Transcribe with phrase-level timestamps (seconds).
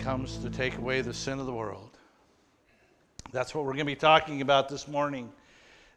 [0.00, 1.90] comes to take away the sin of the world.
[3.32, 5.30] That's what we're going to be talking about this morning.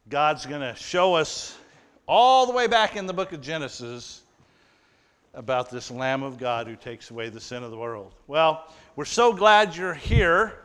[0.09, 1.57] God's going to show us
[2.05, 4.21] all the way back in the book of Genesis
[5.33, 8.13] about this Lamb of God who takes away the sin of the world.
[8.27, 10.59] Well, we're so glad you're here.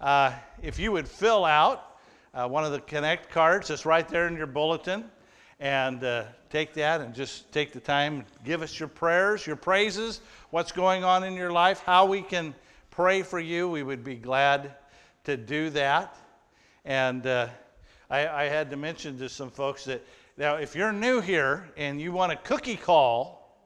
[0.00, 1.98] Uh, if you would fill out
[2.32, 5.04] uh, one of the Connect cards, it's right there in your bulletin,
[5.58, 10.20] and uh, take that and just take the time, give us your prayers, your praises,
[10.50, 12.54] what's going on in your life, how we can
[12.98, 13.68] pray for you.
[13.68, 14.72] We would be glad
[15.22, 16.16] to do that.
[16.84, 17.46] And uh,
[18.10, 20.04] I, I had to mention to some folks that
[20.36, 23.56] now, if you're new here and you want a cookie call,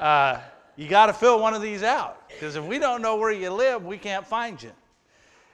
[0.00, 0.40] uh,
[0.76, 3.50] you got to fill one of these out because if we don't know where you
[3.50, 4.72] live, we can't find you.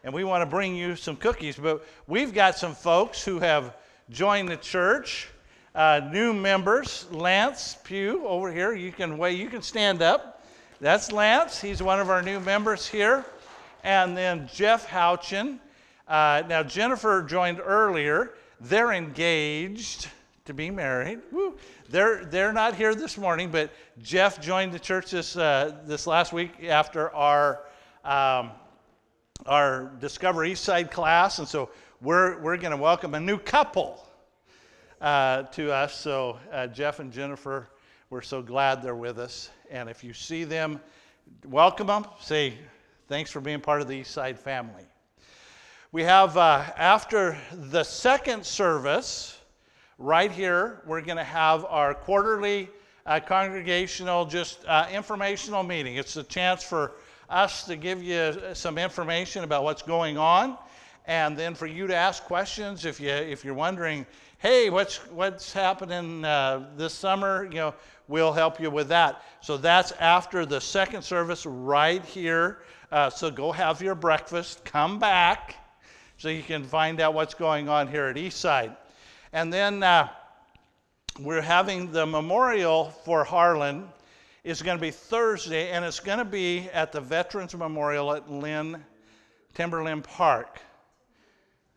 [0.04, 1.56] And we want to bring you some cookies.
[1.56, 3.76] But we've got some folks who have
[4.10, 5.26] joined the church,
[5.74, 7.08] uh, new members.
[7.10, 10.39] Lance Pugh over here, you can wait, you can stand up.
[10.80, 11.60] That's Lance.
[11.60, 13.26] He's one of our new members here.
[13.84, 15.58] And then Jeff Houchin.
[16.08, 18.32] Uh, now, Jennifer joined earlier.
[18.60, 20.08] They're engaged
[20.46, 21.20] to be married.
[21.32, 21.58] Woo.
[21.90, 23.70] They're, they're not here this morning, but
[24.00, 27.60] Jeff joined the church this, uh, this last week after our,
[28.02, 28.50] um,
[29.44, 31.40] our Discover Eastside class.
[31.40, 31.68] And so
[32.00, 34.02] we're, we're going to welcome a new couple
[34.98, 35.94] uh, to us.
[35.94, 37.68] So uh, Jeff and Jennifer,
[38.08, 39.50] we're so glad they're with us.
[39.70, 40.80] And if you see them,
[41.46, 42.04] welcome them.
[42.20, 42.54] Say,
[43.06, 44.82] thanks for being part of the Eastside family.
[45.92, 49.38] We have, uh, after the second service,
[49.96, 52.68] right here, we're going to have our quarterly
[53.06, 55.94] uh, congregational, just uh, informational meeting.
[55.94, 56.94] It's a chance for
[57.28, 60.58] us to give you some information about what's going on,
[61.06, 64.04] and then for you to ask questions if you if you're wondering,
[64.38, 67.44] hey, what's what's happening uh, this summer?
[67.44, 67.75] You know,
[68.10, 69.22] we'll help you with that.
[69.41, 72.59] So that's after the second service, right here.
[72.91, 75.54] Uh, so go have your breakfast, come back,
[76.19, 78.76] so you can find out what's going on here at Eastside.
[79.32, 80.09] And then uh,
[81.20, 83.88] we're having the memorial for Harlan
[84.43, 88.31] It's going to be Thursday, and it's going to be at the Veterans Memorial at
[88.31, 88.82] Lynn,
[89.53, 90.60] Timberland Park.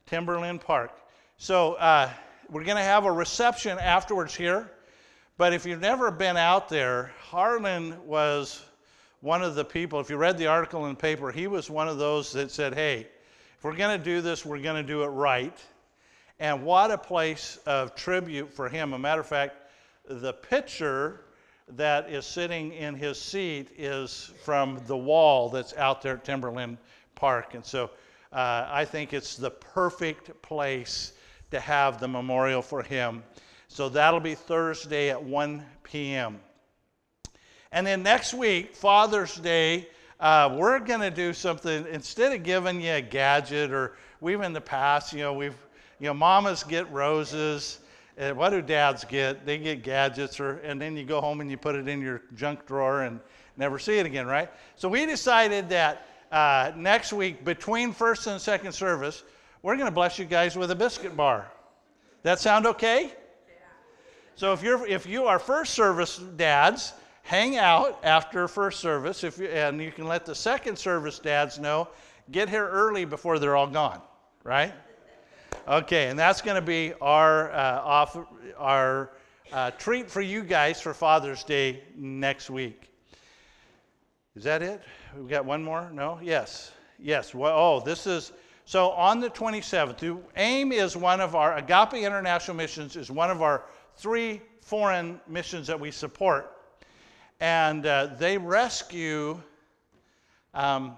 [0.06, 0.92] Timberland Park.
[1.38, 2.10] So uh,
[2.50, 4.72] we're going to have a reception afterwards here.
[5.36, 8.64] But if you've never been out there, Harlan was
[9.22, 11.88] one of the people, if you read the article in the paper, he was one
[11.88, 13.08] of those that said, hey,
[13.58, 15.58] if we're going to do this, we're going to do it right.
[16.40, 18.94] And what a place of tribute for him.
[18.94, 19.56] A matter of fact,
[20.08, 21.22] the picture
[21.70, 26.78] that is sitting in his seat is from the wall that's out there at Timberland
[27.16, 27.56] Park.
[27.56, 27.90] And so
[28.34, 31.14] uh, I think it's the perfect place
[31.50, 33.24] to have the memorial for him.
[33.74, 36.40] So that'll be Thursday at 1 p.m.
[37.72, 39.88] And then next week, Father's Day,
[40.20, 41.88] uh, we're going to do something.
[41.90, 45.58] Instead of giving you a gadget, or we've in the past, you know, we've
[46.00, 47.80] you know, mamas get roses.
[48.16, 49.44] And what do dads get?
[49.44, 52.22] They get gadgets, or, and then you go home and you put it in your
[52.36, 53.20] junk drawer and
[53.58, 54.52] never see it again, right?
[54.76, 59.24] So we decided that uh, next week, between first and second service,
[59.64, 61.52] we're going to bless you guys with a biscuit bar.
[62.22, 63.14] That sound okay?
[64.36, 69.24] So if you're if you are first service dads, hang out after first service.
[69.24, 71.88] If you, and you can let the second service dads know,
[72.32, 74.02] get here early before they're all gone,
[74.44, 74.74] right?
[75.68, 78.18] Okay, and that's going to be our, uh, off,
[78.58, 79.12] our
[79.52, 82.90] uh, treat for you guys for Father's Day next week.
[84.36, 84.82] Is that it?
[85.18, 85.90] We got one more?
[85.94, 86.20] No?
[86.22, 86.72] Yes.
[87.00, 87.36] Yes.
[87.36, 88.34] Well, oh, this is
[88.66, 90.22] so on the 27th.
[90.36, 93.66] AIM is one of our Agape International Missions is one of our
[93.98, 96.52] three foreign missions that we support,
[97.40, 99.42] and uh, they rescue.
[100.54, 100.96] Um,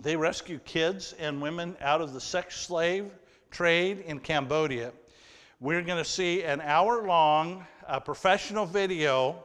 [0.00, 3.10] they rescue kids and women out of the sex slave
[3.50, 4.92] trade in Cambodia.
[5.60, 9.42] We're going to see an hour long uh, professional video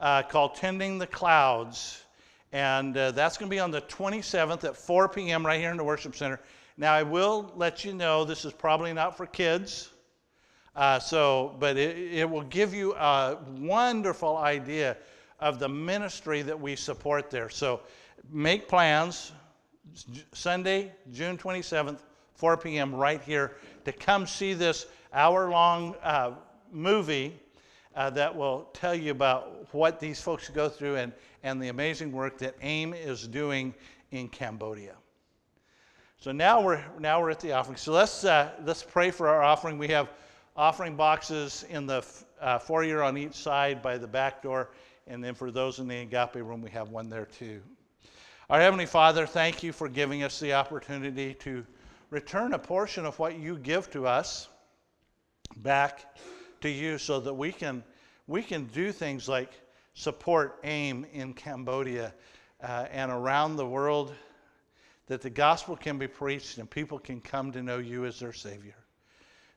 [0.00, 2.02] uh, called Tending the Clouds.
[2.52, 5.44] And uh, that's going to be on the 27th at 4 p.m.
[5.44, 6.40] right here in the Worship Center.
[6.76, 9.90] Now, I will let you know this is probably not for kids.
[10.76, 14.96] Uh, so, but it, it will give you a wonderful idea
[15.40, 17.48] of the ministry that we support there.
[17.48, 17.80] So,
[18.30, 19.32] make plans.
[20.32, 22.00] Sunday, June 27th,
[22.34, 22.94] 4 p.m.
[22.94, 26.32] right here to come see this hour long uh,
[26.72, 27.38] movie
[27.94, 31.12] uh, that will tell you about what these folks go through and,
[31.42, 33.72] and the amazing work that AIM is doing
[34.10, 34.94] in Cambodia.
[36.18, 37.76] So now we're, now we're at the offering.
[37.76, 39.78] So let's, uh, let's pray for our offering.
[39.78, 40.08] We have
[40.56, 42.04] offering boxes in the
[42.40, 44.70] uh, foyer on each side by the back door.
[45.06, 47.60] And then for those in the agape room, we have one there too.
[48.48, 51.64] Our Heavenly Father, thank you for giving us the opportunity to
[52.10, 54.48] return a portion of what you give to us
[55.56, 56.16] back
[56.60, 57.82] to you so that we can,
[58.26, 59.50] we can do things like
[59.94, 62.14] support AIM in Cambodia
[62.62, 64.14] uh, and around the world,
[65.06, 68.32] that the gospel can be preached and people can come to know you as their
[68.32, 68.76] Savior.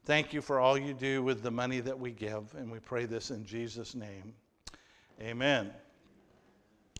[0.07, 3.03] Thank you for all you do with the money that we give, and we pray
[3.03, 4.33] this in Jesus' name.
[5.19, 5.69] Amen.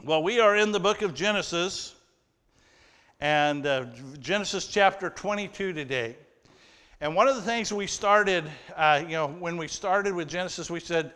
[0.03, 1.95] Well, we are in the book of Genesis,
[3.21, 3.85] and uh,
[4.19, 6.17] Genesis chapter 22 today.
[6.99, 8.43] And one of the things we started,
[8.75, 11.13] uh, you know, when we started with Genesis, we said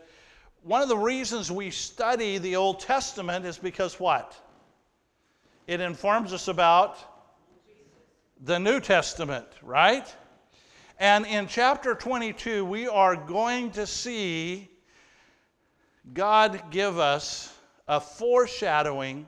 [0.64, 4.34] one of the reasons we study the Old Testament is because what?
[5.68, 6.96] It informs us about
[8.46, 10.08] the New Testament, right?
[11.02, 14.70] And in chapter 22, we are going to see
[16.14, 17.52] God give us
[17.88, 19.26] a foreshadowing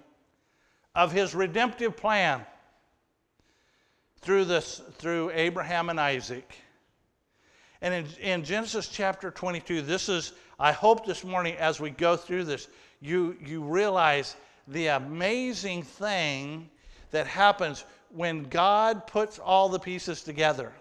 [0.94, 2.46] of his redemptive plan
[4.22, 6.56] through this through Abraham and Isaac.
[7.82, 12.16] And in, in, Genesis chapter 22, this is, I hope this morning as we go
[12.16, 12.68] through this,
[13.02, 14.36] you, you realize
[14.68, 16.70] the amazing thing
[17.10, 20.72] that happens when God puts all the pieces together.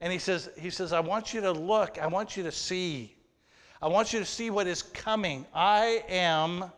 [0.00, 3.14] And he says, he says, I want you to look, I want you to see.
[3.80, 5.46] I want you to see what is coming.
[5.54, 6.70] I am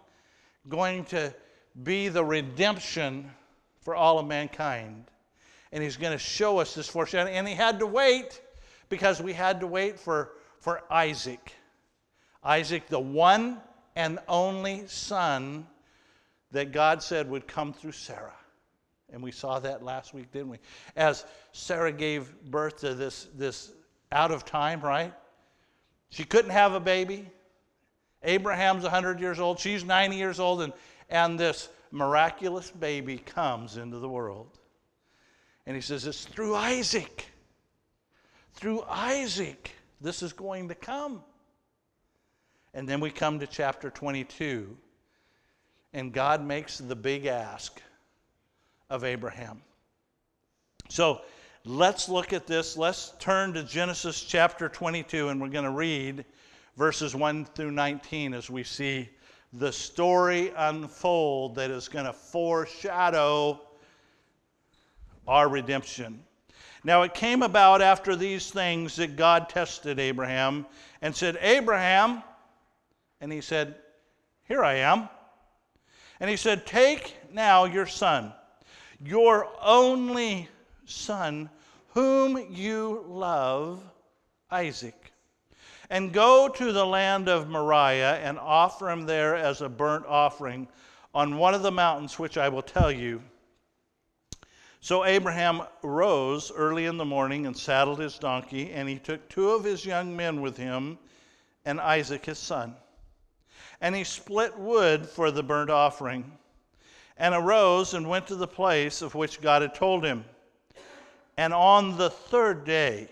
[0.69, 1.35] going to
[1.83, 3.31] be the redemption
[3.81, 5.05] for all of mankind.
[5.73, 7.35] And he's going to show us this foreshadowing.
[7.35, 8.41] And he had to wait
[8.89, 11.53] because we had to wait for, for Isaac.
[12.43, 13.61] Isaac, the one
[13.97, 15.67] and only son
[16.53, 18.38] that God said would come through Sarah.
[19.13, 20.59] And we saw that last week, didn't we?
[20.97, 23.73] As Sarah gave birth to this, this
[24.13, 25.13] out of time, right?
[26.11, 27.31] She couldn't have a baby.
[28.23, 29.59] Abraham's 100 years old.
[29.59, 30.63] She's 90 years old.
[30.63, 30.73] And,
[31.09, 34.59] and this miraculous baby comes into the world.
[35.67, 37.27] And he says, It's through Isaac.
[38.55, 39.71] Through Isaac,
[40.01, 41.23] this is going to come.
[42.75, 44.77] And then we come to chapter 22,
[45.93, 47.81] and God makes the big ask
[48.91, 49.61] of Abraham.
[50.89, 51.21] So
[51.65, 52.77] let's look at this.
[52.77, 56.25] Let's turn to Genesis chapter 22, and we're going to read
[56.77, 59.09] verses 1 through 19 as we see
[59.53, 63.61] the story unfold that is going to foreshadow
[65.27, 66.23] our redemption.
[66.85, 70.65] Now, it came about after these things that God tested Abraham
[71.03, 72.23] and said, Abraham,
[73.21, 73.75] and he said,
[74.45, 75.09] Here I am.
[76.21, 78.33] And he said, Take now your son
[79.05, 80.49] your only
[80.87, 81.49] son,
[81.89, 83.83] whom you love,
[84.51, 85.13] Isaac.
[85.91, 90.69] And go to the land of Moriah and offer him there as a burnt offering
[91.15, 93.23] on one of the mountains which I will tell you.
[94.81, 99.51] So Abraham rose early in the morning and saddled his donkey, and he took two
[99.51, 100.99] of his young men with him
[101.65, 102.77] and Isaac his son.
[103.81, 106.39] And he split wood for the burnt offering
[107.19, 110.25] and arose and went to the place of which God had told him.
[111.37, 113.09] And on the third day,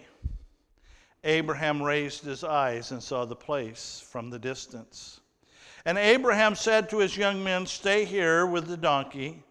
[1.24, 5.20] Abraham raised his eyes and saw the place from the distance.
[5.84, 9.42] And Abraham said to his young men, Stay here with the donkey,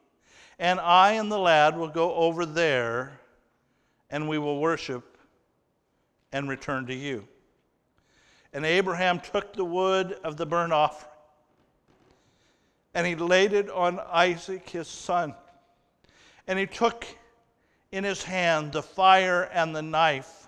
[0.57, 3.19] and I and the lad will go over there,
[4.09, 5.17] and we will worship
[6.31, 7.27] and return to you.
[8.53, 11.11] And Abraham took the wood of the burnt offering
[12.95, 15.35] and he laid it on Isaac his son.
[16.47, 17.05] And he took
[17.91, 20.47] in his hand the fire and the knife.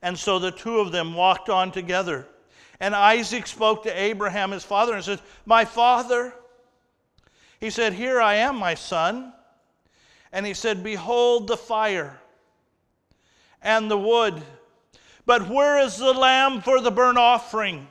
[0.00, 2.28] And so the two of them walked on together.
[2.78, 6.32] And Isaac spoke to Abraham, his father, and said, My father.
[7.58, 9.32] He said, Here I am, my son.
[10.30, 12.20] And he said, Behold the fire
[13.60, 14.40] and the wood.
[15.26, 17.88] But where is the lamb for the burnt offering?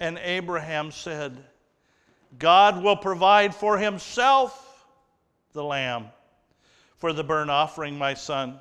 [0.00, 1.36] And Abraham said,
[2.38, 4.86] God will provide for himself
[5.52, 6.06] the lamb
[6.96, 8.58] for the burnt offering, my son.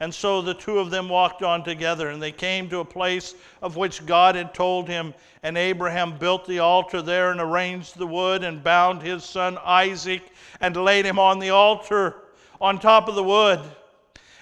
[0.00, 3.34] And so the two of them walked on together, and they came to a place
[3.62, 5.14] of which God had told him.
[5.42, 10.22] And Abraham built the altar there and arranged the wood and bound his son Isaac
[10.60, 12.16] and laid him on the altar
[12.60, 13.60] on top of the wood.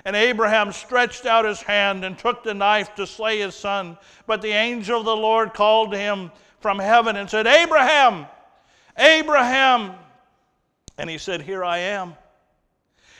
[0.04, 3.96] And Abraham stretched out his hand and took the knife to slay his son.
[4.26, 8.26] But the angel of the Lord called to him from heaven and said, Abraham,
[8.96, 9.94] Abraham.
[10.98, 12.14] And he said, Here I am.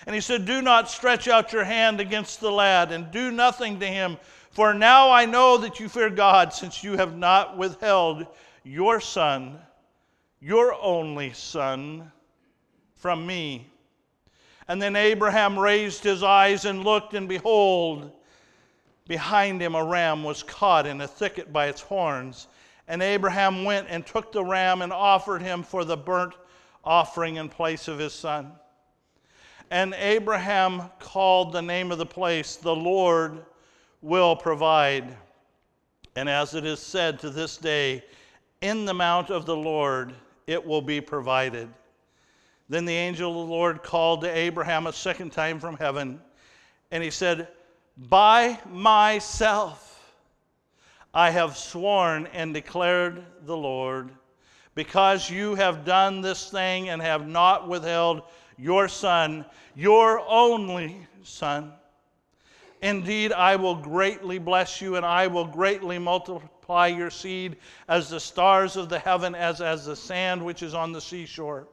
[0.07, 3.79] And he said, Do not stretch out your hand against the lad, and do nothing
[3.81, 4.19] to him,
[4.51, 8.27] For now I know that you fear God, since you have not withheld
[8.65, 9.59] your son,
[10.41, 12.11] your only son,
[12.97, 13.72] from me.
[14.69, 18.13] And then Abraham raised his eyes and looked, and behold,
[19.07, 22.47] behind him a ram was caught in a thicket by its horns.
[22.89, 26.35] And Abraham went and took the ram and offered him for the burnt
[26.85, 28.53] offering in place of his son.
[29.71, 33.45] And Abraham called the name of the place, The Lord
[34.03, 35.17] will provide.
[36.15, 38.05] And as it is said to this day,
[38.61, 40.13] in the mount of the Lord
[40.47, 41.69] it will be provided.
[42.73, 46.19] Then the angel of the Lord called to Abraham a second time from heaven,
[46.91, 47.49] and he said,
[47.99, 50.15] By myself
[51.13, 54.09] I have sworn and declared the Lord,
[54.75, 58.23] because you have done this thing and have not withheld
[58.57, 61.75] your son, your only son.
[62.81, 68.19] Indeed, I will greatly bless you, and I will greatly multiply your seed as the
[68.19, 71.69] stars of the heaven, as, as the sand which is on the seashore.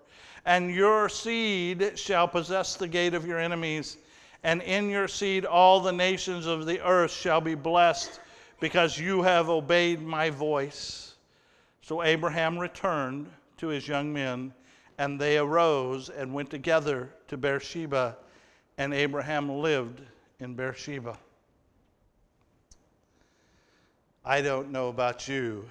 [0.46, 3.98] And your seed shall possess the gate of your enemies,
[4.43, 8.19] and in your seed all the nations of the earth shall be blessed,
[8.60, 11.15] because you have obeyed my voice.
[11.81, 14.53] So Abraham returned to his young men
[15.00, 18.17] and they arose and went together to Beersheba,
[18.77, 20.01] and Abraham lived
[20.41, 21.17] in Beersheba.
[24.25, 25.69] I don't know about you,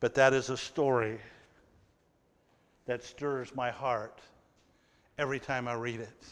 [0.00, 1.20] but that is a story
[2.86, 4.20] that stirs my heart
[5.18, 6.26] every time I read it.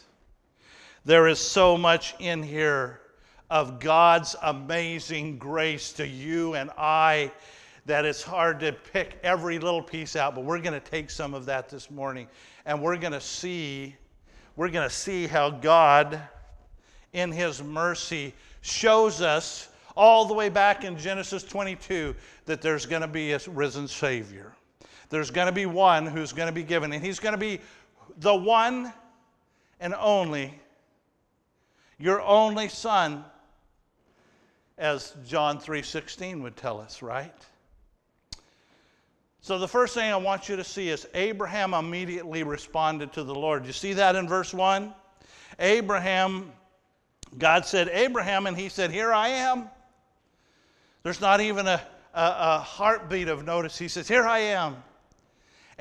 [1.04, 3.00] There is so much in here
[3.50, 7.32] of God's amazing grace to you and I
[7.86, 11.34] that it's hard to pick every little piece out, but we're going to take some
[11.34, 12.28] of that this morning
[12.64, 13.96] and we're going to see
[14.54, 16.20] we're going to see how God
[17.14, 23.02] in his mercy shows us all the way back in Genesis 22 that there's going
[23.02, 24.52] to be a risen savior.
[25.12, 27.60] There's going to be one who's going to be given and he's going to be
[28.20, 28.90] the one
[29.78, 30.58] and only
[31.98, 33.22] your only son
[34.78, 37.34] as John 3:16 would tell us, right?
[39.42, 43.34] So, the first thing I want you to see is Abraham immediately responded to the
[43.34, 43.66] Lord.
[43.66, 44.94] You see that in verse 1?
[45.58, 46.50] Abraham,
[47.36, 49.68] God said, Abraham, and he said, Here I am.
[51.02, 51.82] There's not even a,
[52.14, 53.76] a, a heartbeat of notice.
[53.76, 54.82] He says, Here I am.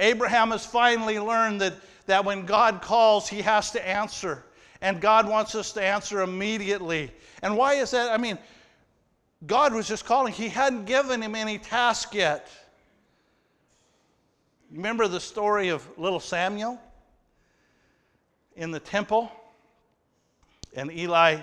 [0.01, 1.75] Abraham has finally learned that,
[2.07, 4.43] that when God calls, he has to answer.
[4.81, 7.11] And God wants us to answer immediately.
[7.43, 8.11] And why is that?
[8.11, 8.37] I mean,
[9.45, 12.49] God was just calling, He hadn't given him any task yet.
[14.71, 16.81] Remember the story of little Samuel
[18.55, 19.31] in the temple?
[20.75, 21.41] And Eli,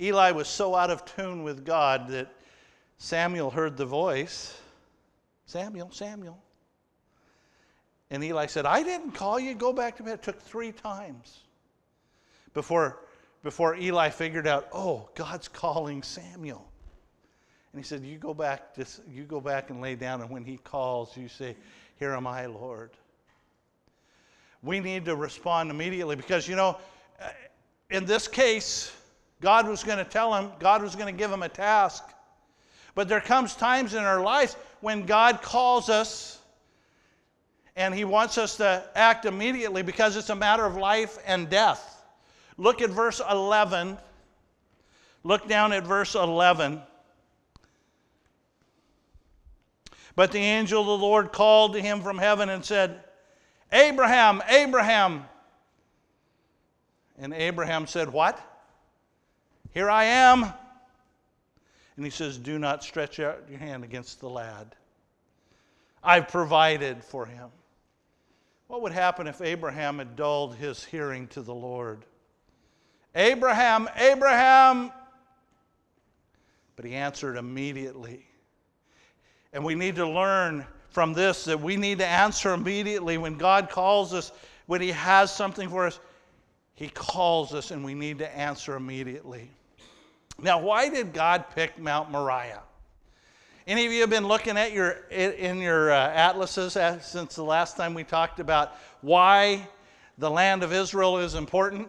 [0.00, 2.28] Eli was so out of tune with God that
[2.96, 4.58] Samuel heard the voice
[5.46, 6.38] Samuel, Samuel.
[8.10, 10.14] And Eli said, I didn't call you, go back to bed.
[10.14, 11.40] It took three times
[12.54, 13.00] before,
[13.42, 16.66] before Eli figured out, oh, God's calling Samuel.
[17.72, 20.44] And he said, You go back, just, you go back and lay down, and when
[20.44, 21.54] he calls, you say,
[21.98, 22.90] here am I, Lord.
[24.62, 26.78] We need to respond immediately because, you know,
[27.20, 27.28] uh,
[27.90, 28.92] in this case,
[29.40, 32.04] God was going to tell him, God was going to give him a task.
[32.94, 36.37] But there comes times in our lives when God calls us
[37.78, 42.02] and he wants us to act immediately because it's a matter of life and death.
[42.56, 43.96] Look at verse 11.
[45.22, 46.82] Look down at verse 11.
[50.16, 52.98] But the angel of the Lord called to him from heaven and said,
[53.70, 55.24] Abraham, Abraham.
[57.16, 58.40] And Abraham said, What?
[59.70, 60.52] Here I am.
[61.94, 64.74] And he says, Do not stretch out your hand against the lad.
[66.02, 67.50] I've provided for him.
[68.68, 72.04] What would happen if Abraham had dulled his hearing to the Lord?
[73.14, 74.92] Abraham, Abraham.
[76.76, 78.24] But he answered immediately.
[79.52, 83.70] And we need to learn from this that we need to answer immediately when God
[83.70, 84.32] calls us,
[84.66, 86.00] when He has something for us.
[86.74, 89.50] He calls us and we need to answer immediately.
[90.40, 92.62] Now, why did God pick Mount Moriah?
[93.68, 96.72] Any of you have been looking at your in your uh, atlases
[97.04, 98.72] since the last time we talked about
[99.02, 99.68] why
[100.16, 101.86] the land of Israel is important?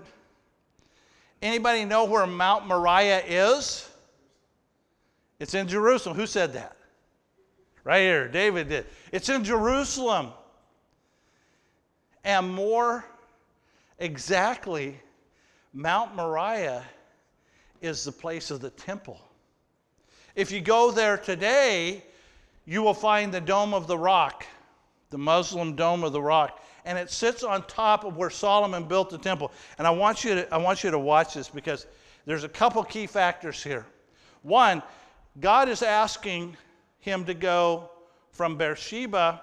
[1.42, 3.90] Anybody know where Mount Moriah is?
[5.40, 6.18] It's in Jerusalem.
[6.18, 6.76] Who said that?
[7.86, 8.86] Right here, David did.
[9.14, 10.34] It's in Jerusalem.
[12.26, 13.06] And more
[14.00, 15.00] exactly,
[15.72, 16.84] Mount Moriah
[17.80, 19.22] is the place of the temple.
[20.40, 22.02] If you go there today,
[22.66, 24.46] you will find the Dome of the Rock,
[25.10, 29.10] the Muslim Dome of the Rock, and it sits on top of where Solomon built
[29.10, 29.52] the temple.
[29.78, 31.88] And I want you to, I want you to watch this because
[32.26, 33.86] there's a couple key factors here.
[34.44, 34.82] One,
[35.42, 36.56] God is asking
[37.02, 37.90] him to go
[38.32, 39.42] from Beersheba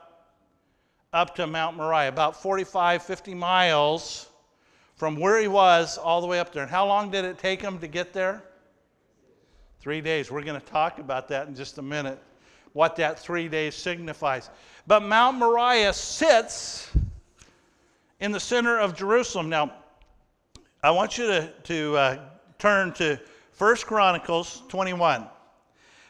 [1.12, 4.30] up to Mount Moriah, about 45, 50 miles
[4.94, 6.62] from where he was all the way up there.
[6.62, 8.42] And how long did it take him to get there?
[9.86, 10.32] Three days.
[10.32, 12.18] We're going to talk about that in just a minute,
[12.72, 14.50] what that three days signifies.
[14.88, 16.90] But Mount Moriah sits
[18.18, 19.48] in the center of Jerusalem.
[19.48, 19.72] Now,
[20.82, 22.18] I want you to, to uh,
[22.58, 23.20] turn to
[23.58, 25.24] 1 Chronicles 21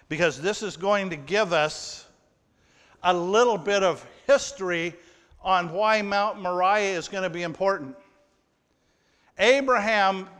[0.09, 2.07] because this is going to give us
[3.03, 4.95] a little bit of history
[5.43, 7.95] on why Mount Moriah is going to be important.
[9.39, 10.31] Abraham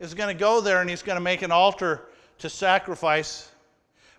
[0.00, 3.50] is going to go there and he's going to make an altar to sacrifice.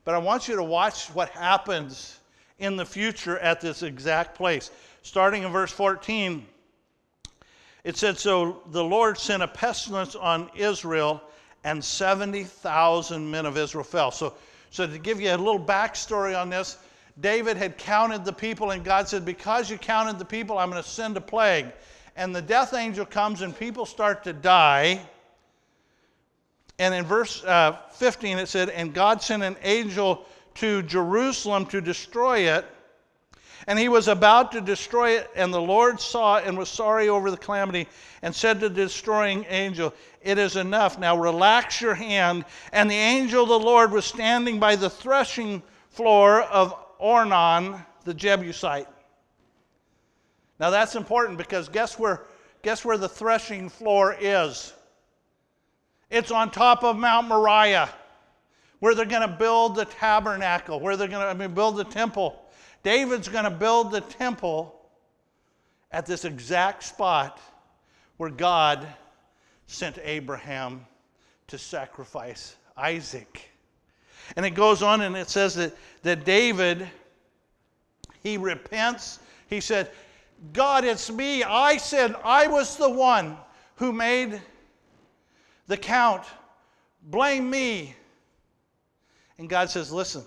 [0.03, 2.19] But I want you to watch what happens
[2.59, 4.71] in the future at this exact place.
[5.01, 6.45] Starting in verse 14,
[7.83, 11.21] it said So the Lord sent a pestilence on Israel,
[11.63, 14.11] and 70,000 men of Israel fell.
[14.11, 14.35] So,
[14.69, 16.77] so to give you a little backstory on this,
[17.19, 20.81] David had counted the people, and God said, Because you counted the people, I'm going
[20.81, 21.71] to send a plague
[22.15, 25.01] and the death angel comes and people start to die.
[26.79, 31.81] And in verse uh, 15 it said, And God sent an angel to Jerusalem to
[31.81, 32.65] destroy it.
[33.67, 37.31] And he was about to destroy it, and the Lord saw and was sorry over
[37.31, 37.87] the calamity
[38.21, 40.99] and said to the destroying angel, It is enough.
[40.99, 42.45] Now relax your hand.
[42.71, 48.13] And the angel of the Lord was standing by the threshing floor of Ornan, the
[48.13, 48.87] Jebusite.
[50.59, 52.23] Now that's important because guess where,
[52.61, 54.73] guess where the threshing floor is?
[56.15, 57.89] It's on top of Mount Moriah,
[58.79, 61.83] where they're going to build the tabernacle, where they're going to I mean, build the
[61.83, 62.41] temple.
[62.83, 64.79] David's going to build the temple
[65.91, 67.41] at this exact spot
[68.15, 68.87] where God
[69.67, 70.85] sent Abraham
[71.47, 73.49] to sacrifice Isaac.
[74.37, 76.87] And it goes on and it says that, that David,
[78.23, 79.19] he repents.
[79.49, 79.91] He said,
[80.53, 81.43] God, it's me.
[81.43, 83.35] I said I was the one
[83.75, 84.41] who made
[85.67, 86.23] the count.
[87.03, 87.95] Blame me.
[89.37, 90.23] And God says, Listen,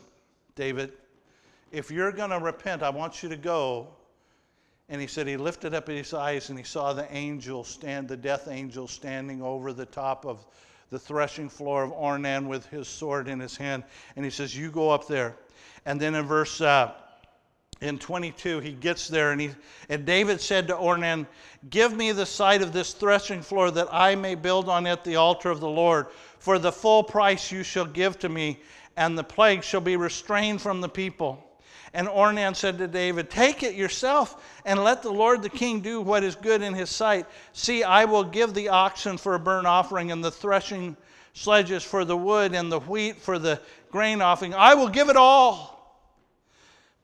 [0.55, 0.93] David,
[1.73, 3.89] if you're going to repent, I want you to go.
[4.89, 8.17] And he said he lifted up his eyes and he saw the angel stand, the
[8.17, 10.47] death angel standing over the top of
[10.91, 13.85] the threshing floor of Ornan with his sword in his hand.
[14.17, 15.37] And he says, You go up there.
[15.85, 16.61] And then in verse.
[16.61, 16.93] Uh,
[17.81, 19.51] in 22, he gets there and, he,
[19.89, 21.27] and David said to Ornan,
[21.71, 25.17] Give me the site of this threshing floor that I may build on it the
[25.17, 26.07] altar of the Lord.
[26.39, 28.61] For the full price you shall give to me,
[28.97, 31.45] and the plague shall be restrained from the people.
[31.95, 36.01] And Ornan said to David, Take it yourself, and let the Lord the king do
[36.01, 37.27] what is good in his sight.
[37.53, 40.97] See, I will give the oxen for a burnt offering, and the threshing
[41.33, 43.61] sledges for the wood, and the wheat for the
[43.91, 44.53] grain offering.
[44.53, 45.78] I will give it all.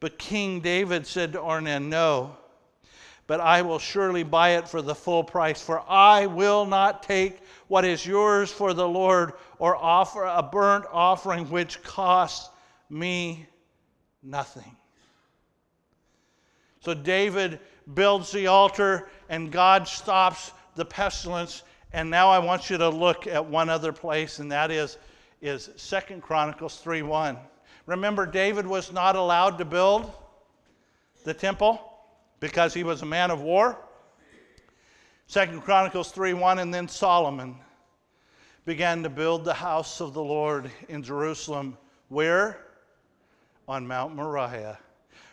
[0.04, 2.36] But King David said to Ornan, No,
[3.26, 7.40] but I will surely buy it for the full price, for I will not take
[7.68, 12.50] what is yours for the Lord or offer a burnt offering which costs
[12.90, 13.46] me
[14.22, 14.76] nothing.
[16.80, 17.58] So David
[17.94, 21.62] builds the altar and God stops the pestilence.
[21.94, 24.98] And now I want you to look at one other place, and that is,
[25.40, 27.38] is 2 Chronicles 3 1.
[27.86, 30.10] Remember, David was not allowed to build
[31.24, 31.80] the temple
[32.40, 33.78] because he was a man of war.
[35.26, 37.56] Second Chronicles 3 1, and then Solomon
[38.64, 41.76] began to build the house of the Lord in Jerusalem.
[42.08, 42.58] Where?
[43.68, 44.78] On Mount Moriah,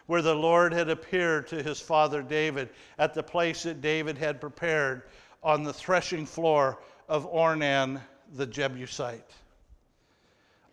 [0.08, 4.42] where the Lord had appeared to his father David at the place that David had
[4.42, 5.04] prepared
[5.44, 8.02] on the threshing floor of Ornan
[8.34, 9.32] the Jebusite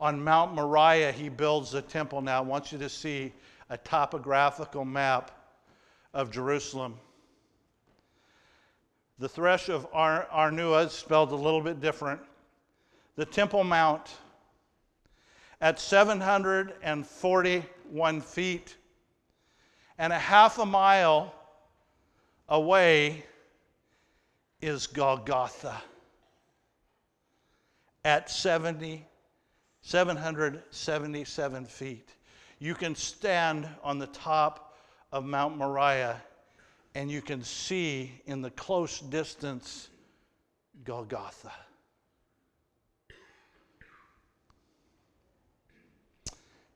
[0.00, 2.22] on Mount Moriah, he builds the temple.
[2.22, 3.32] Now, I want you to see
[3.68, 5.32] a topographical map
[6.14, 6.94] of Jerusalem.
[9.18, 12.20] The thresh of Ar- Araunah is spelled a little bit different.
[13.16, 14.08] The Temple Mount
[15.60, 18.76] at 741 feet
[19.98, 21.34] and a half a mile
[22.48, 23.24] away
[24.60, 25.82] is Golgotha
[28.04, 29.04] at 70
[29.88, 32.10] 777 feet.
[32.58, 34.76] You can stand on the top
[35.12, 36.20] of Mount Moriah
[36.94, 39.88] and you can see in the close distance
[40.84, 41.52] Golgotha.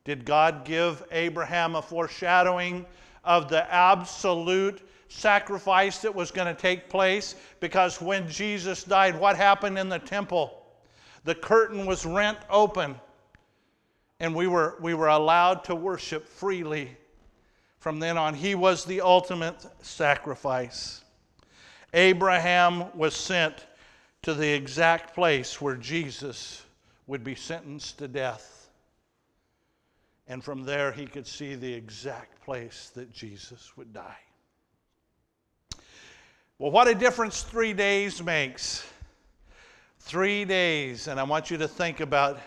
[0.05, 2.83] Did God give Abraham a foreshadowing
[3.23, 7.35] of the absolute sacrifice that was going to take place?
[7.59, 10.62] Because when Jesus died, what happened in the temple?
[11.23, 12.95] The curtain was rent open,
[14.19, 16.97] and we were, we were allowed to worship freely
[17.79, 18.33] from then on.
[18.33, 21.03] He was the ultimate sacrifice.
[21.93, 23.67] Abraham was sent
[24.23, 26.63] to the exact place where Jesus
[27.07, 28.69] would be sentenced to death.
[30.27, 34.17] And from there, he could see the exact place that Jesus would die.
[36.57, 38.85] Well, what a difference three days makes.
[40.05, 42.37] Three days, and I want you to think about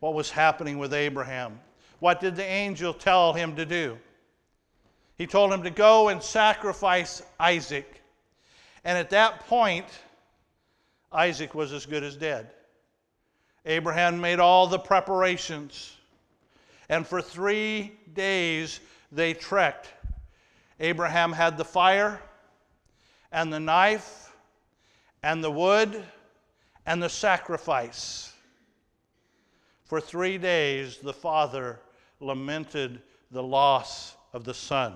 [0.00, 1.58] what was happening with Abraham.
[2.00, 3.98] What did the angel tell him to do?
[5.16, 8.02] He told him to go and sacrifice Isaac.
[8.84, 9.86] And at that point,
[11.10, 12.50] Isaac was as good as dead.
[13.64, 15.96] Abraham made all the preparations.
[16.90, 18.80] And for three days
[19.10, 19.88] they trekked.
[20.78, 22.20] Abraham had the fire
[23.32, 24.36] and the knife
[25.22, 26.04] and the wood
[26.86, 28.32] and the sacrifice.
[29.84, 31.80] For three days the father
[32.20, 34.94] lamented the loss of the son.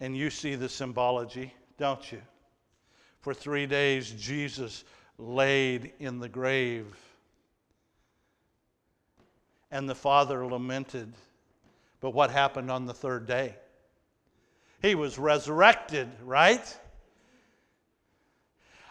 [0.00, 2.20] And you see the symbology, don't you?
[3.20, 4.84] For three days, Jesus
[5.18, 6.86] laid in the grave.
[9.70, 11.12] And the father lamented.
[12.00, 13.54] But what happened on the third day?
[14.80, 16.76] He was resurrected, right?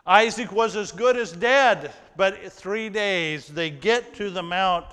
[0.10, 4.88] Isaac was as good as dead, but three days they get to the mount.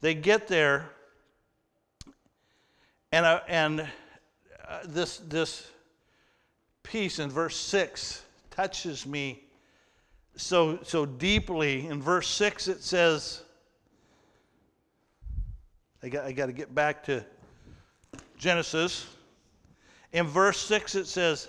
[0.00, 0.90] They get there,
[3.12, 5.70] and, uh, and uh, this, this
[6.82, 9.44] piece in verse 6 touches me
[10.34, 11.86] so, so deeply.
[11.86, 13.42] In verse 6, it says,
[16.02, 17.24] I got, I got to get back to
[18.36, 19.06] Genesis.
[20.12, 21.46] In verse 6, it says,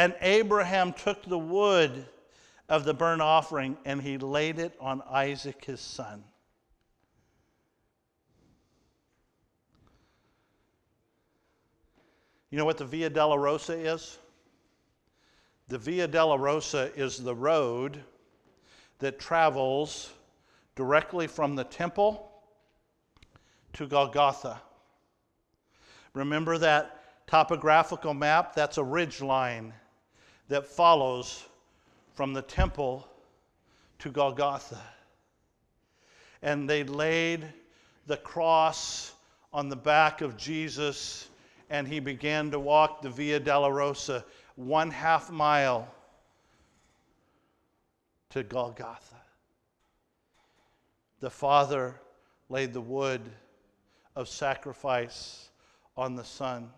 [0.00, 2.06] And Abraham took the wood
[2.70, 6.24] of the burnt offering and he laid it on Isaac his son.
[12.48, 14.16] You know what the Via Dolorosa is?
[15.68, 18.02] The Via Dolorosa is the road
[19.00, 20.14] that travels
[20.76, 22.32] directly from the temple
[23.74, 24.62] to Golgotha.
[26.14, 28.54] Remember that topographical map?
[28.54, 29.74] That's a ridge line
[30.50, 31.44] that follows
[32.12, 33.08] from the temple
[34.00, 34.82] to Golgotha.
[36.42, 37.46] And they laid
[38.08, 39.14] the cross
[39.52, 41.28] on the back of Jesus,
[41.70, 44.24] and he began to walk the Via Dolorosa
[44.56, 45.88] one half mile
[48.30, 49.22] to Golgotha.
[51.20, 51.94] The Father
[52.48, 53.22] laid the wood
[54.16, 55.48] of sacrifice
[55.96, 56.70] on the Son.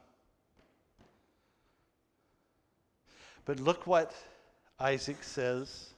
[3.45, 4.15] But look what
[4.79, 5.91] Isaac says.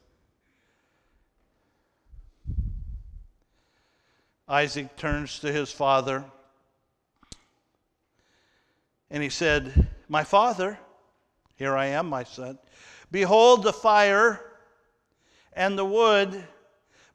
[4.48, 6.24] Isaac turns to his father
[9.11, 10.78] and he said, My father.
[11.57, 12.59] Here I am, my son.
[13.12, 14.40] Behold the fire
[15.52, 16.42] and the wood,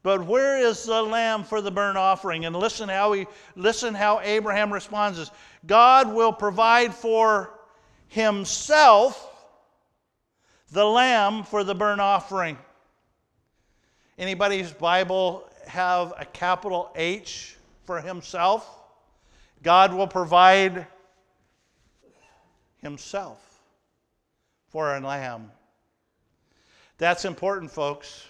[0.02, 2.46] but where is the lamb for the burnt offering?
[2.46, 5.30] And listen how he listen how Abraham responds.
[5.66, 7.60] God will provide for
[8.08, 9.29] himself
[10.70, 12.56] the lamb for the burnt offering.
[14.18, 18.68] Anybody's Bible have a capital H for himself?
[19.62, 20.86] God will provide
[22.78, 23.60] himself
[24.68, 25.50] for a lamb.
[26.98, 28.26] That's important, folks.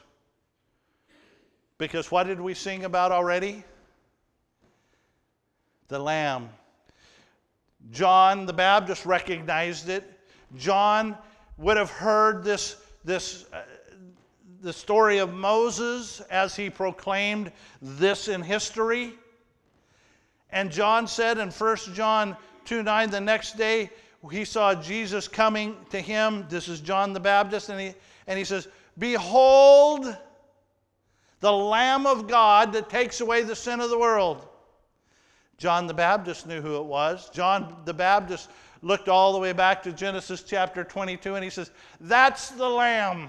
[1.79, 3.65] Because what did we sing about already?
[5.89, 6.51] The lamb.
[7.91, 10.05] John the Baptist recognized it.
[10.57, 11.17] John
[11.61, 13.61] would have heard this, this uh,
[14.63, 19.15] the story of Moses as he proclaimed this in history.
[20.51, 23.91] And John said in 1 John 2 9, the next day
[24.31, 26.47] he saw Jesus coming to him.
[26.49, 27.95] This is John the Baptist, and he,
[28.27, 28.69] and he says,
[28.99, 30.15] Behold,
[31.41, 34.47] the Lamb of God that takes away the sin of the world.
[35.57, 37.31] John the Baptist knew who it was.
[37.31, 38.51] John the Baptist
[38.83, 43.29] looked all the way back to Genesis chapter 22, and he says, That's the Lamb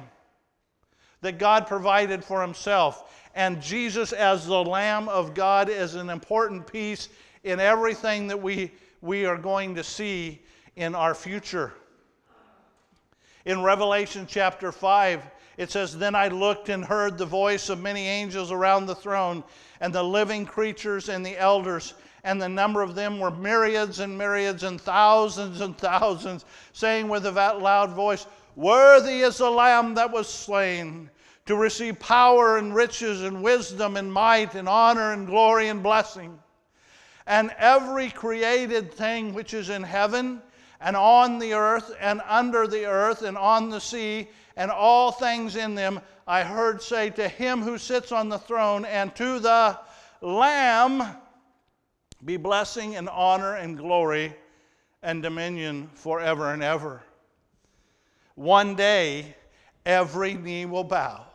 [1.22, 3.30] that God provided for himself.
[3.36, 7.10] And Jesus, as the Lamb of God, is an important piece
[7.44, 10.42] in everything that we, we are going to see
[10.76, 11.74] in our future.
[13.46, 15.24] In Revelation chapter 5,
[15.58, 19.44] It says, Then I looked and heard the voice of many angels around the throne,
[19.80, 24.18] and the living creatures and the elders, and the number of them were myriads and
[24.18, 30.12] myriads and thousands and thousands, saying with a loud voice, Worthy is the Lamb that
[30.12, 31.10] was slain
[31.46, 36.38] to receive power and riches and wisdom and might and honor and glory and blessing.
[37.26, 40.42] And every created thing which is in heaven
[40.80, 45.56] and on the earth and under the earth and on the sea and all things
[45.56, 49.80] in them, I heard say to him who sits on the throne and to the
[50.22, 51.04] Lamb
[52.24, 54.36] be blessing and honor and glory
[55.04, 57.02] and dominion forever and ever.
[58.36, 59.36] One day,
[59.86, 61.26] every knee will bow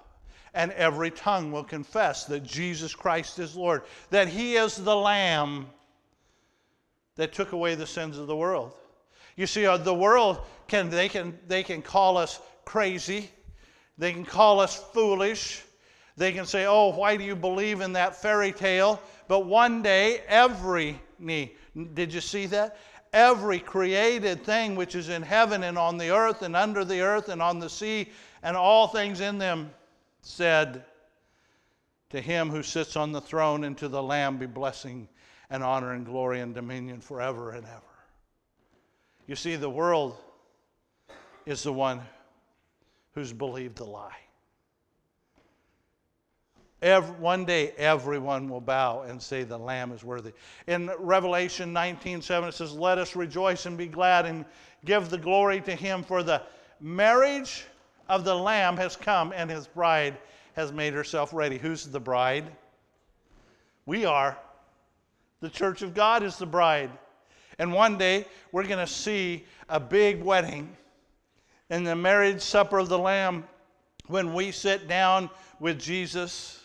[0.55, 5.67] and every tongue will confess that Jesus Christ is Lord, that He is the Lamb
[7.17, 8.75] that took away the sins of the world.
[9.37, 13.31] You see, uh, the world can they can they can call us crazy,
[13.99, 15.63] they can call us foolish,
[16.17, 20.23] they can say, "Oh, why do you believe in that fairy tale?" But one day,
[20.29, 21.55] every knee.
[21.95, 22.79] Did you see that?
[23.13, 27.29] Every created thing which is in heaven and on the earth and under the earth
[27.29, 28.11] and on the sea
[28.43, 29.71] and all things in them
[30.23, 30.85] said,
[32.11, 35.09] To him who sits on the throne and to the Lamb be blessing
[35.51, 37.83] and honor and glory and dominion forever and ever.
[39.27, 40.17] You see, the world
[41.47, 42.01] is the one
[43.15, 44.26] who's believed the lie.
[46.83, 50.33] Every, one day, everyone will bow and say, The Lamb is worthy.
[50.67, 54.45] In Revelation 19 7, it says, Let us rejoice and be glad and
[54.85, 56.43] give the glory to him, for the
[56.81, 57.65] marriage
[58.09, 60.19] of the Lamb has come, and his bride
[60.55, 61.57] has made herself ready.
[61.57, 62.45] Who's the bride?
[63.87, 64.39] We are.
[65.41, 66.91] The church of God is the bride.
[67.59, 70.77] And one day we're going to see a big wedding
[71.71, 73.45] in the marriage supper of the Lamb
[74.09, 76.63] when we sit down with Jesus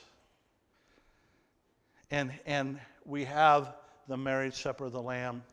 [2.12, 3.74] and, and we have
[4.08, 5.44] the marriage supper of the Lamb.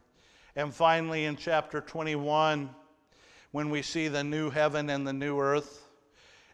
[0.57, 2.69] And finally, in chapter 21,
[3.53, 5.85] when we see the new heaven and the new earth,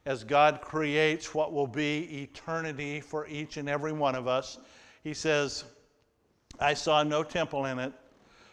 [0.06, 4.58] as God creates what will be eternity for each and every one of us,
[5.02, 5.64] He says,
[6.60, 7.92] I saw no temple in it,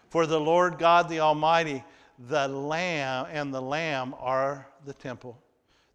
[0.09, 1.83] for the Lord God the Almighty,
[2.29, 5.37] the Lamb and the Lamb are the temple.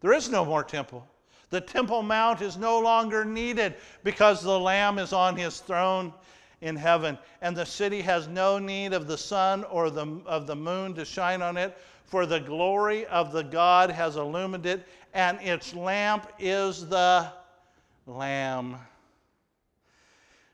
[0.01, 1.07] There is no more temple.
[1.49, 6.13] The Temple Mount is no longer needed because the Lamb is on his throne
[6.61, 7.17] in heaven.
[7.41, 11.05] And the city has no need of the sun or the, of the moon to
[11.05, 16.27] shine on it, for the glory of the God has illumined it, and its lamp
[16.39, 17.31] is the
[18.05, 18.77] Lamb.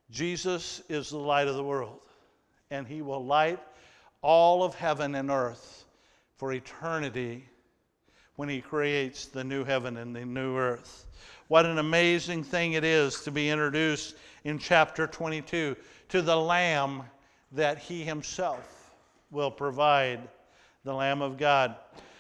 [0.10, 2.02] Jesus is the light of the world,
[2.72, 3.60] and he will light
[4.22, 5.86] all of heaven and earth
[6.38, 7.48] for eternity
[8.36, 11.06] when he creates the new heaven and the new earth.
[11.48, 15.76] What an amazing thing it is to be introduced in chapter 22
[16.10, 17.04] to the Lamb
[17.52, 18.92] that he himself
[19.30, 20.20] will provide,
[20.84, 21.76] the Lamb of God.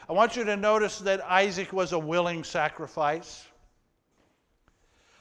[0.07, 3.45] I want you to notice that Isaac was a willing sacrifice.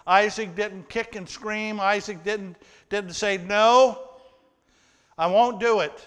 [0.06, 1.80] Isaac didn't kick and scream.
[1.80, 2.56] Isaac didn't,
[2.90, 3.98] didn't say, No,
[5.16, 6.06] I won't do it.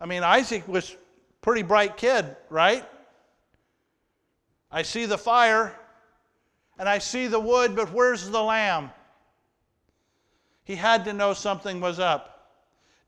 [0.00, 0.96] I mean, Isaac was
[1.42, 2.84] Pretty bright kid, right?
[4.70, 5.76] I see the fire
[6.78, 8.90] and I see the wood, but where's the lamb?
[10.64, 12.50] He had to know something was up.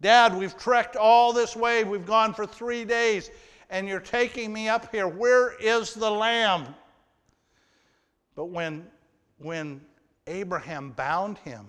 [0.01, 1.85] Dad, we've trekked all this way.
[1.85, 3.31] We've gone for three days,
[3.71, 5.09] and you're taking me up here.
[5.09, 6.75] Where is the lamb?
[8.35, 8.87] But when,
[9.39, 9.81] when
[10.27, 11.67] Abraham bound him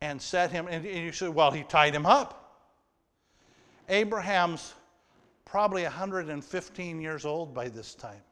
[0.00, 2.60] and set him, and you say, well, he tied him up.
[3.88, 4.74] Abraham's
[5.52, 8.22] probably 115 years old by this time.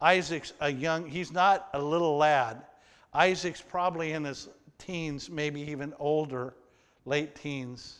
[0.00, 2.60] Isaac's a young, he's not a little lad.
[3.14, 6.54] Isaac's probably in his teens, maybe even older,
[7.04, 7.98] late teens.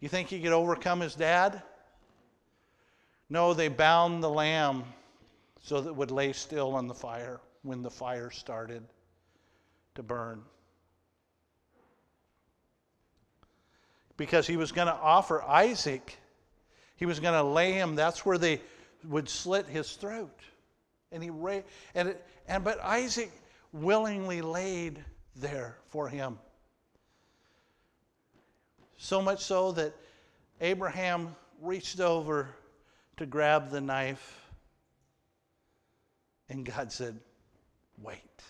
[0.00, 1.62] You think he could overcome his dad?
[3.30, 4.82] No, they bound the lamb
[5.62, 8.82] so that it would lay still on the fire when the fire started
[9.94, 10.42] to burn.
[14.16, 16.18] Because he was going to offer Isaac
[17.02, 17.96] he was going to lay him.
[17.96, 18.60] That's where they
[19.08, 20.38] would slit his throat.
[21.10, 21.30] And he
[21.96, 23.32] and it, and but Isaac
[23.72, 26.38] willingly laid there for him.
[28.98, 29.96] So much so that
[30.60, 32.54] Abraham reached over
[33.16, 34.48] to grab the knife,
[36.48, 37.18] and God said,
[38.00, 38.44] Wait.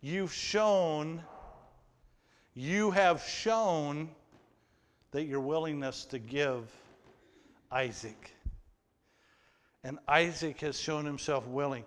[0.00, 1.22] You've shown,
[2.54, 4.08] you have shown
[5.16, 6.70] that your willingness to give
[7.72, 8.32] Isaac.
[9.82, 11.84] And Isaac has shown himself willing.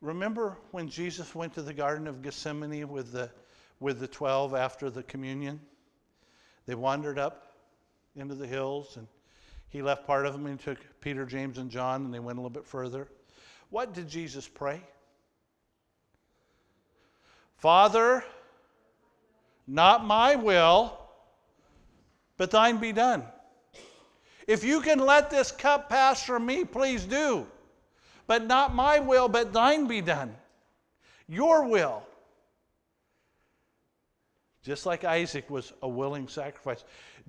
[0.00, 3.30] Remember when Jesus went to the Garden of Gethsemane with the,
[3.80, 5.58] with the 12 after the communion?
[6.66, 7.52] They wandered up
[8.14, 9.08] into the hills, and
[9.70, 12.40] he left part of them and took Peter, James, and John, and they went a
[12.40, 13.08] little bit further.
[13.70, 14.80] What did Jesus pray?
[17.56, 18.22] Father,
[19.66, 20.97] not my will,
[22.38, 23.24] but thine be done.
[24.46, 27.46] If you can let this cup pass from me, please do.
[28.26, 30.34] But not my will, but thine be done.
[31.28, 32.02] Your will.
[34.62, 36.84] Just like Isaac was a willing sacrifice,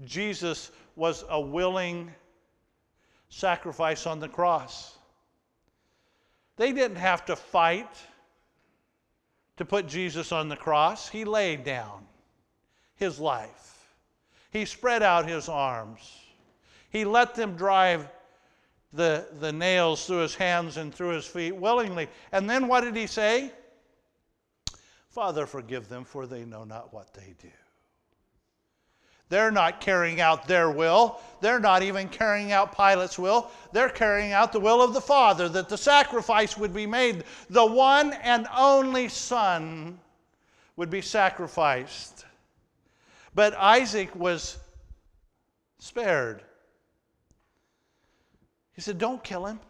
[0.06, 2.14] Jesus was a willing
[3.30, 4.98] sacrifice on the cross.
[6.58, 7.96] They didn't have to fight
[9.58, 12.06] to put Jesus on the cross, He laid down
[12.96, 13.79] His life,
[14.52, 16.02] He spread out His arms,
[16.90, 18.08] He let them drive
[18.94, 22.08] the, the nails through his hands and through his feet willingly.
[22.32, 23.52] And then what did he say?
[25.10, 27.50] Father, forgive them, for they know not what they do.
[29.30, 31.20] They're not carrying out their will.
[31.40, 33.52] They're not even carrying out Pilate's will.
[33.72, 37.24] They're carrying out the will of the Father that the sacrifice would be made.
[37.50, 40.00] The one and only Son
[40.78, 42.26] would be sacrificed.
[43.40, 44.58] But Isaac was
[45.78, 46.44] spared.
[48.74, 49.62] He said, Don't kill him.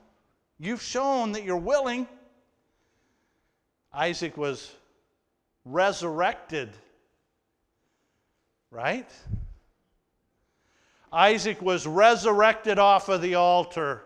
[0.58, 2.08] You've shown that you're willing.
[3.93, 4.71] Isaac was
[5.65, 6.71] resurrected,
[8.71, 9.08] right?
[11.13, 14.01] Isaac was resurrected off of the altar.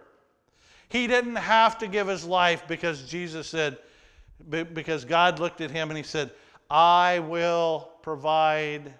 [0.90, 3.78] He didn't have to give his life because Jesus said,
[4.50, 6.32] because God looked at him and he said,
[6.70, 8.94] I will provide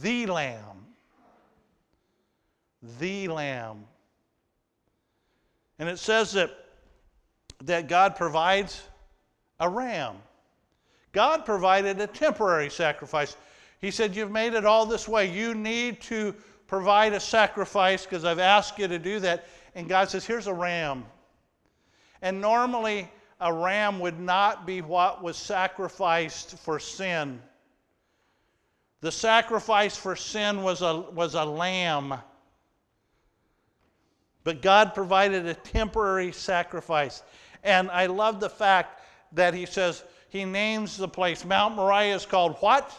[0.00, 0.86] the lamb.
[2.98, 3.84] The lamb.
[5.78, 6.50] And it says that,
[7.64, 8.82] that God provides
[9.58, 10.16] a ram.
[11.12, 13.36] God provided a temporary sacrifice.
[13.80, 15.30] He said, You've made it all this way.
[15.30, 16.34] You need to
[16.66, 19.46] provide a sacrifice because I've asked you to do that.
[19.74, 21.04] And God says, Here's a ram.
[22.22, 27.40] And normally, a ram would not be what was sacrificed for sin.
[29.02, 32.14] The sacrifice for sin was a, was a lamb.
[34.44, 37.22] But God provided a temporary sacrifice.
[37.64, 39.00] And I love the fact
[39.32, 41.44] that he says, he names the place.
[41.44, 42.90] Mount Moriah is called what?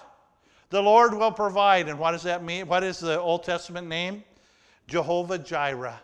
[0.71, 1.87] The Lord will provide.
[1.87, 2.67] And what does that mean?
[2.67, 4.25] What is the Old Testament name?
[4.87, 6.01] Jehovah Jireh.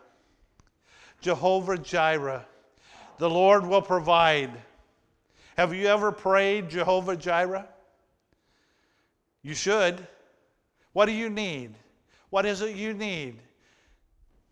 [1.20, 2.46] Jehovah Jireh.
[3.18, 4.52] The Lord will provide.
[5.58, 7.68] Have you ever prayed Jehovah Jireh?
[9.42, 10.06] You should.
[10.94, 11.74] What do you need?
[12.30, 13.40] What is it you need?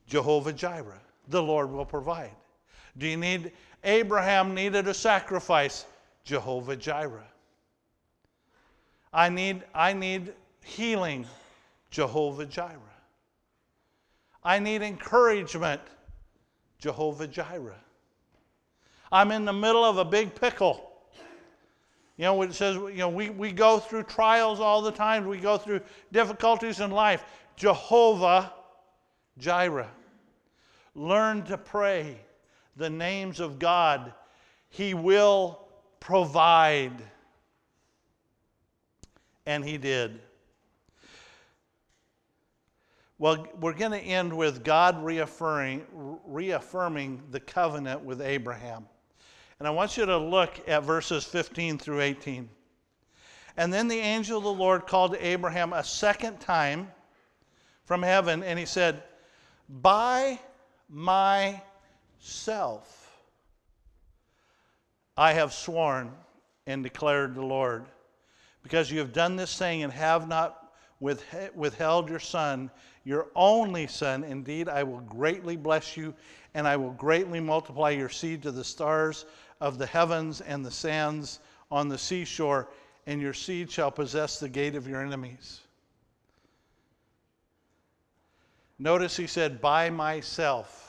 [0.07, 2.31] Jehovah Jireh, the Lord will provide.
[2.97, 3.51] Do you need,
[3.83, 5.85] Abraham needed a sacrifice,
[6.23, 7.27] Jehovah Jireh.
[9.13, 11.25] I need, I need healing,
[11.91, 12.79] Jehovah Jireh.
[14.43, 15.81] I need encouragement,
[16.79, 17.75] Jehovah Jireh.
[19.11, 20.91] I'm in the middle of a big pickle.
[22.17, 25.37] You know, it says, you know, we, we go through trials all the time, we
[25.37, 27.23] go through difficulties in life.
[27.55, 28.53] Jehovah
[29.37, 29.89] Jireh.
[30.95, 32.17] Learn to pray
[32.75, 34.13] the names of God.
[34.69, 35.67] He will
[35.99, 37.03] provide.
[39.45, 40.19] And He did.
[43.19, 45.85] Well, we're going to end with God reaffirming,
[46.25, 48.85] reaffirming the covenant with Abraham.
[49.59, 52.47] And I want you to look at verses 15 through 18.
[53.57, 56.91] And then the angel of the Lord called to Abraham a second time
[57.85, 59.01] from heaven, and he said,
[59.67, 60.39] By
[60.87, 61.63] myself
[65.17, 66.11] I have sworn
[66.67, 67.85] and declared the Lord,
[68.61, 72.69] because you have done this thing and have not withheld your son,
[73.05, 74.23] your only son.
[74.23, 76.13] Indeed, I will greatly bless you,
[76.53, 79.25] and I will greatly multiply your seed to the stars
[79.59, 81.39] of the heavens and the sands
[81.71, 82.67] on the seashore,
[83.05, 85.61] and your seed shall possess the gate of your enemies.
[88.79, 90.83] Notice he said, By myself.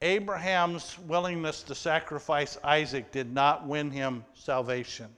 [0.00, 5.08] Abraham's willingness to sacrifice Isaac did not win him salvation.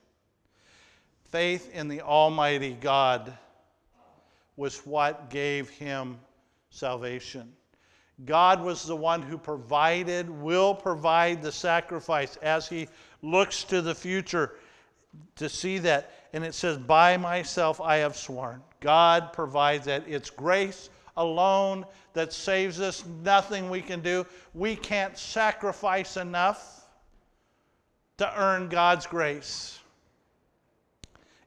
[1.27, 3.37] Faith in the Almighty God
[4.57, 6.19] was what gave him
[6.71, 7.53] salvation.
[8.27, 12.89] God was the one who provided, will provide the sacrifice as he
[13.23, 14.57] looks to the future
[15.37, 16.13] to see that.
[16.33, 18.63] And it says, By myself I have sworn.
[18.81, 20.05] God provides that.
[20.07, 24.27] It's grace alone that saves us, nothing we can do.
[24.55, 26.87] We can't sacrifice enough
[28.19, 29.79] to earn God's grace.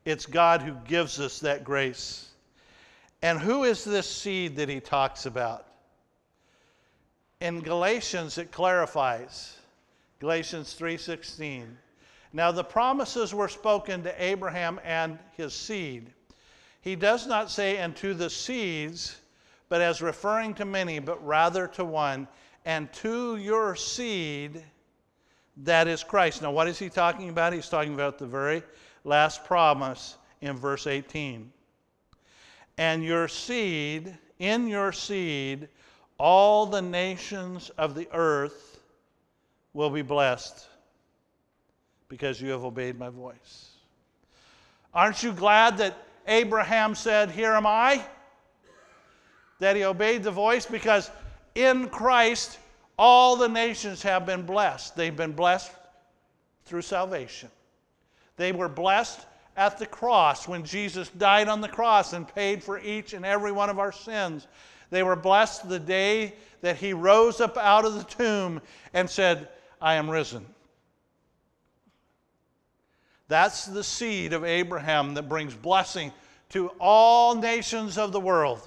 [0.05, 2.29] It's God who gives us that grace.
[3.21, 5.67] And who is this seed that he talks about?
[7.43, 9.57] In Galatians it clarifies.
[10.19, 11.75] Galatians 3:16.
[12.31, 16.13] Now the promises were spoken to Abraham and his seed.
[16.79, 19.17] He does not say and to the seeds,
[19.67, 22.29] but as referring to many, but rather to one,
[22.63, 24.63] and to your seed
[25.57, 26.41] that is Christ.
[26.41, 27.51] Now what is he talking about?
[27.51, 28.63] He's talking about the very
[29.03, 31.51] last promise in verse 18.
[32.77, 35.67] And your seed, in your seed,
[36.17, 38.79] all the nations of the earth
[39.73, 40.67] will be blessed
[42.07, 43.71] because you have obeyed my voice.
[44.93, 45.97] Aren't you glad that
[46.27, 48.05] Abraham said, Here am I?
[49.59, 51.09] That he obeyed the voice because
[51.55, 52.59] in Christ
[52.97, 54.95] all the nations have been blessed.
[54.95, 55.71] They've been blessed
[56.65, 57.49] through salvation.
[58.37, 62.79] They were blessed at the cross when Jesus died on the cross and paid for
[62.79, 64.47] each and every one of our sins.
[64.93, 68.61] They were blessed the day that he rose up out of the tomb
[68.93, 69.49] and said,
[69.81, 70.45] I am risen.
[73.27, 76.13] That's the seed of Abraham that brings blessing
[76.49, 78.61] to all nations of the world.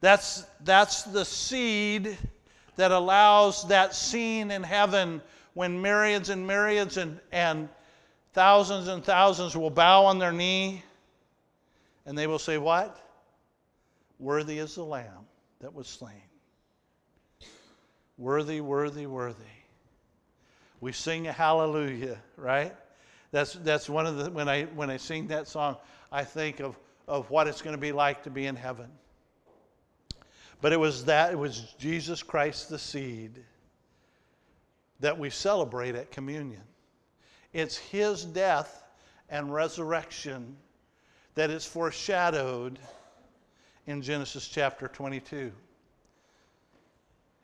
[0.00, 2.16] That's, that's the seed
[2.76, 5.20] that allows that scene in heaven
[5.54, 7.68] when myriads and myriads and, and
[8.32, 10.84] thousands and thousands will bow on their knee
[12.04, 13.02] and they will say, What?
[14.18, 15.26] Worthy is the Lamb
[15.60, 16.22] that was slain.
[18.18, 19.44] Worthy, worthy, worthy.
[20.80, 22.74] We sing a hallelujah, right?
[23.30, 25.76] That's, that's one of the, when I, when I sing that song,
[26.10, 28.88] I think of, of what it's going to be like to be in heaven.
[30.60, 33.44] But it was that, it was Jesus Christ the seed
[35.00, 36.62] that we celebrate at communion.
[37.52, 38.84] It's his death
[39.28, 40.56] and resurrection
[41.34, 42.78] that is foreshadowed
[43.86, 45.52] in Genesis chapter 22.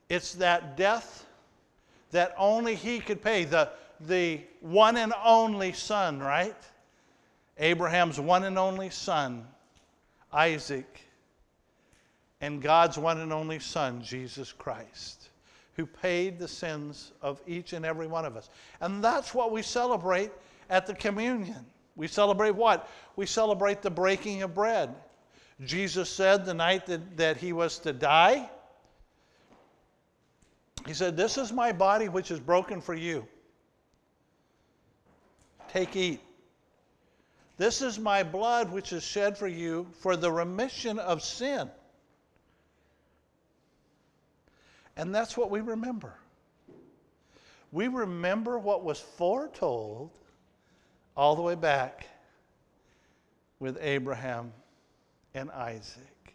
[0.08, 1.26] It's that death
[2.10, 3.70] that only he could pay, the,
[4.00, 6.56] the one and only son, right?
[7.58, 9.46] Abraham's one and only son,
[10.32, 11.02] Isaac
[12.42, 15.28] and God's one and only Son, Jesus Christ,
[15.76, 18.50] who paid the sins of each and every one of us.
[18.80, 20.32] And that's what we celebrate
[20.68, 21.64] at the communion.
[21.94, 22.90] We celebrate what?
[23.14, 24.92] We celebrate the breaking of bread.
[25.60, 28.48] Jesus said the night that, that he was to die,
[30.86, 33.26] he said, This is my body which is broken for you.
[35.68, 36.20] Take, eat.
[37.56, 41.70] This is my blood which is shed for you for the remission of sin.
[44.96, 46.14] And that's what we remember.
[47.70, 50.10] We remember what was foretold
[51.16, 52.06] all the way back
[53.58, 54.52] with Abraham
[55.34, 56.34] and Isaac.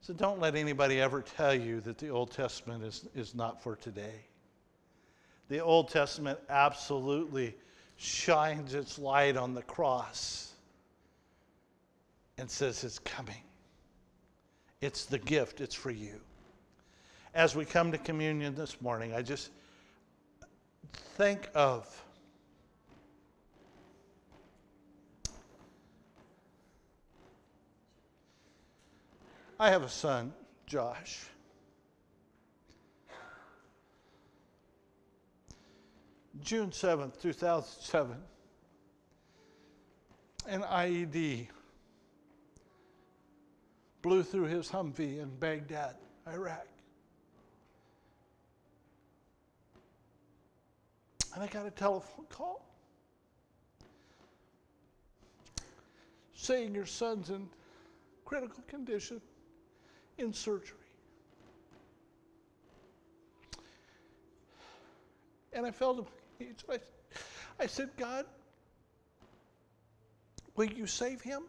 [0.00, 3.76] So don't let anybody ever tell you that the Old Testament is, is not for
[3.76, 4.26] today.
[5.48, 7.54] The Old Testament absolutely
[7.96, 10.52] shines its light on the cross
[12.38, 13.42] and says it's coming.
[14.80, 16.20] It's the gift, it's for you
[17.34, 19.50] as we come to communion this morning, I just
[21.16, 22.01] think of
[29.62, 30.32] I have a son,
[30.66, 31.20] Josh.
[36.40, 38.16] June 7th, 2007,
[40.48, 41.46] an IED
[44.02, 45.94] blew through his Humvee in Baghdad,
[46.26, 46.66] Iraq.
[51.34, 52.66] And I got a telephone call
[56.34, 57.48] saying your son's in
[58.24, 59.20] critical condition
[60.22, 60.78] in surgery.
[65.52, 66.08] And I felt
[67.60, 68.24] I said, God,
[70.56, 71.42] will you save him?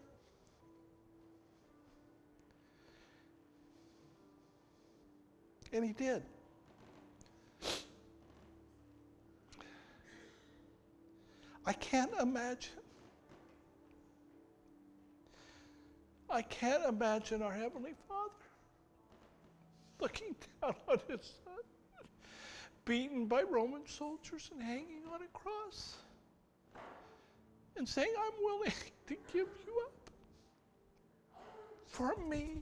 [5.71, 6.21] And he did.
[11.65, 12.73] I can't imagine.
[16.29, 18.42] I can't imagine our Heavenly Father
[20.03, 21.63] looking down on His Son,
[22.83, 25.95] beaten by Roman soldiers and hanging on a cross,
[27.77, 28.73] and saying, I'm willing
[29.07, 30.09] to give you up
[31.87, 32.61] for me.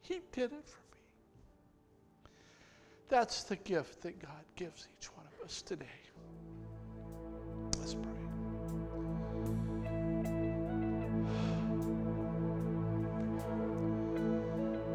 [0.00, 1.02] He did it for me.
[3.08, 5.86] That's the gift that God gives each one of us today.
[7.78, 8.02] Let's pray.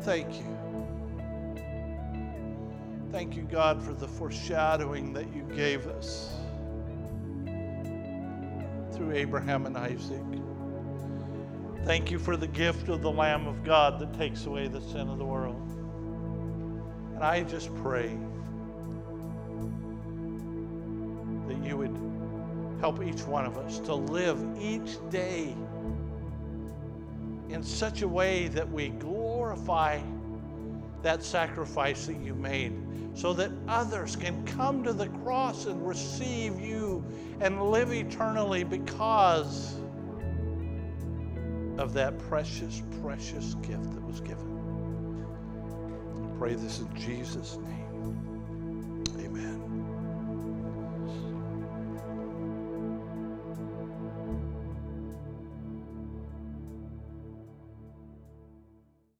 [0.01, 0.72] Thank you.
[3.13, 6.35] Thank you, God, for the foreshadowing that you gave us
[8.91, 10.19] through Abraham and Isaac.
[11.85, 15.09] Thank you for the gift of the Lamb of God that takes away the sin
[15.09, 15.61] of the world.
[17.13, 18.17] And I just pray
[21.47, 21.95] that you would
[22.79, 25.55] help each one of us to live each day
[27.49, 30.01] in such a way that we glorify
[31.03, 32.73] that sacrifice that you made
[33.13, 37.03] so that others can come to the cross and receive you
[37.41, 39.75] and live eternally because
[41.77, 45.25] of that precious, precious gift that was given.
[46.23, 47.82] I pray this in Jesus' name.